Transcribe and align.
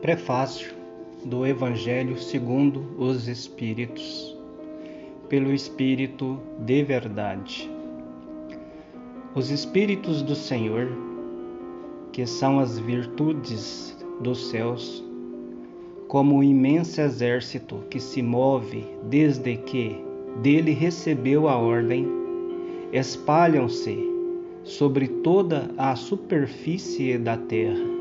Prefácio 0.00 0.76
do 1.24 1.44
Evangelho 1.44 2.16
segundo 2.16 2.86
os 2.96 3.26
Espíritos, 3.26 4.38
pelo 5.28 5.52
Espírito 5.52 6.38
de 6.60 6.84
Verdade. 6.84 7.68
Os 9.34 9.50
Espíritos 9.50 10.22
do 10.22 10.36
Senhor, 10.36 10.86
que 12.12 12.24
são 12.26 12.60
as 12.60 12.78
virtudes 12.78 13.96
dos 14.20 14.50
céus, 14.50 15.04
como 16.06 16.38
o 16.38 16.44
imenso 16.44 17.00
exército 17.00 17.82
que 17.90 17.98
se 17.98 18.22
move 18.22 18.86
desde 19.02 19.56
que 19.56 20.00
dele 20.40 20.70
recebeu 20.70 21.48
a 21.48 21.56
ordem, 21.56 22.06
espalham-se 22.92 23.98
sobre 24.62 25.08
toda 25.08 25.68
a 25.76 25.96
superfície 25.96 27.18
da 27.18 27.36
terra 27.36 27.97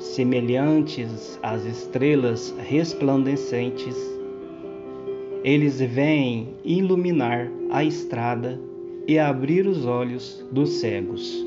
semelhantes 0.00 1.38
às 1.42 1.64
estrelas 1.66 2.54
resplandecentes, 2.58 3.94
eles 5.44 5.78
vêm 5.78 6.48
iluminar 6.64 7.50
a 7.70 7.84
estrada 7.84 8.58
e 9.06 9.18
abrir 9.18 9.66
os 9.66 9.84
olhos 9.84 10.44
dos 10.50 10.70
cegos. 10.80 11.46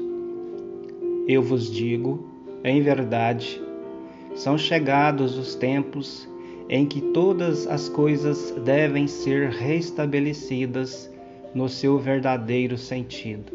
Eu 1.27 1.41
vos 1.41 1.69
digo, 1.71 2.27
em 2.63 2.79
verdade, 2.81 3.59
são 4.35 4.55
chegados 4.55 5.35
os 5.35 5.55
tempos 5.55 6.29
em 6.69 6.85
que 6.85 7.01
todas 7.01 7.65
as 7.67 7.89
coisas 7.89 8.51
devem 8.63 9.07
ser 9.07 9.49
restabelecidas 9.49 11.11
no 11.55 11.67
seu 11.67 11.97
verdadeiro 11.97 12.77
sentido, 12.77 13.51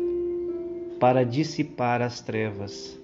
para 0.98 1.24
dissipar 1.24 2.02
as 2.02 2.20
trevas 2.20 2.98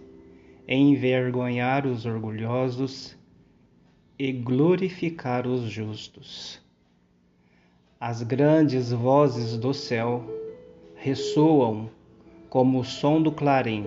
envergonhar 0.66 1.86
os 1.86 2.06
orgulhosos 2.06 3.14
e 4.18 4.32
glorificar 4.32 5.46
os 5.46 5.62
justos. 5.62 6.60
As 8.00 8.22
grandes 8.22 8.90
vozes 8.90 9.58
do 9.58 9.74
céu 9.74 10.24
ressoam 10.94 11.90
como 12.48 12.80
o 12.80 12.84
som 12.84 13.20
do 13.20 13.30
clarim, 13.30 13.84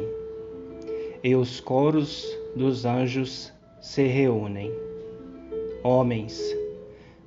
e 1.23 1.35
os 1.35 1.59
coros 1.59 2.23
dos 2.55 2.85
anjos 2.85 3.51
se 3.81 4.05
reúnem. 4.05 4.71
Homens, 5.83 6.39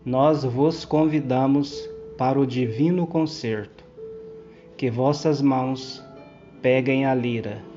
nós 0.05 0.45
vos 0.45 0.85
convidamos 0.85 1.89
para 2.17 2.39
o 2.39 2.47
divino 2.47 3.07
concerto. 3.07 3.85
Que 4.77 4.91
vossas 4.91 5.43
mãos 5.43 6.03
peguem 6.63 7.05
a 7.05 7.15
lira 7.15 7.70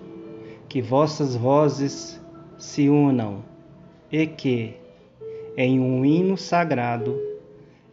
que 0.74 0.82
vossas 0.82 1.36
vozes 1.36 2.20
se 2.58 2.90
unam 2.90 3.44
e 4.12 4.26
que, 4.26 4.74
em 5.56 5.80
um 5.80 6.04
hino 6.04 6.36
sagrado, 6.36 7.16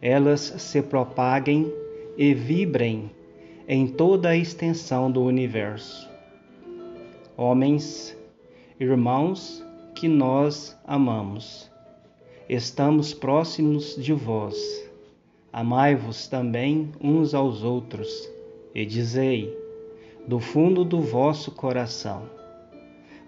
elas 0.01 0.41
se 0.57 0.81
propaguem 0.81 1.71
e 2.17 2.33
vibrem 2.33 3.11
em 3.67 3.85
toda 3.85 4.29
a 4.29 4.35
extensão 4.35 5.11
do 5.11 5.21
universo. 5.21 6.09
Homens, 7.37 8.17
irmãos 8.79 9.63
que 9.93 10.07
nós 10.07 10.75
amamos, 10.83 11.69
estamos 12.49 13.13
próximos 13.13 13.95
de 13.95 14.11
vós. 14.11 14.57
Amai-vos 15.53 16.27
também 16.27 16.89
uns 16.99 17.35
aos 17.35 17.61
outros 17.61 18.27
e 18.73 18.83
dizei, 18.87 19.55
do 20.27 20.39
fundo 20.39 20.83
do 20.83 20.99
vosso 20.99 21.51
coração, 21.51 22.40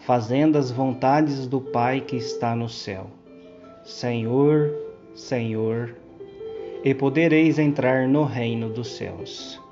fazendo 0.05 0.57
as 0.57 0.69
vontades 0.69 1.47
do 1.47 1.61
Pai 1.61 2.01
que 2.01 2.17
está 2.17 2.55
no 2.55 2.67
céu. 2.67 3.07
Senhor, 3.83 4.73
Senhor, 5.15 5.95
e 6.83 6.93
podereis 6.93 7.57
entrar 7.57 8.07
no 8.07 8.23
reino 8.23 8.69
dos 8.69 8.97
céus. 8.97 9.62